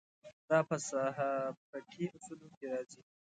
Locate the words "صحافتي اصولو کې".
0.87-2.65